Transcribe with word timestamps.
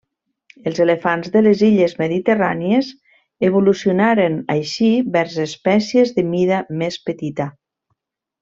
Els 0.69 0.79
elefants 0.85 1.27
de 1.35 1.43
les 1.47 1.59
illes 1.67 1.93
mediterrànies 1.99 2.89
evolucionaren 3.51 4.41
així 4.57 4.91
vers 5.19 5.39
espècies 5.47 6.17
de 6.19 6.29
mida 6.35 6.63
més 6.81 6.99
petita. 7.13 7.51